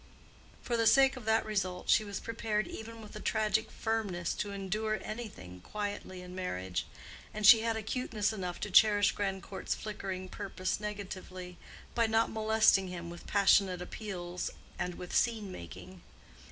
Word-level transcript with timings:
For 0.63 0.77
the 0.77 0.87
sake 0.87 1.15
of 1.15 1.25
that 1.25 1.45
result 1.45 1.87
she 1.87 2.03
was 2.03 2.19
prepared 2.19 2.65
even 2.65 3.03
with 3.03 3.15
a 3.15 3.19
tragic 3.19 3.69
firmness 3.69 4.33
to 4.33 4.49
endure 4.51 4.99
anything 5.03 5.61
quietly 5.61 6.23
in 6.23 6.33
marriage; 6.33 6.87
and 7.35 7.45
she 7.45 7.59
had 7.59 7.75
acuteness 7.77 8.33
enough 8.33 8.59
to 8.61 8.71
cherish 8.71 9.11
Grandcourt's 9.11 9.75
flickering 9.75 10.27
purpose 10.27 10.79
negatively, 10.79 11.59
by 11.93 12.07
not 12.07 12.31
molesting 12.31 12.87
him 12.87 13.11
with 13.11 13.27
passionate 13.27 13.79
appeals 13.79 14.49
and 14.79 14.95
with 14.95 15.15
scene 15.15 15.51
making. 15.51 16.01